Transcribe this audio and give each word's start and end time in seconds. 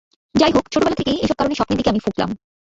যাই 0.35 0.51
হোক, 0.51 0.65
ছোটবেলা 0.73 0.95
থেকেই 0.95 1.17
এইসব 1.17 1.37
কারণে 1.37 1.55
স্বপ্নের 1.55 1.77
দিকে 1.77 1.91
আমি 1.91 2.01
ফুকলাম। 2.05 2.29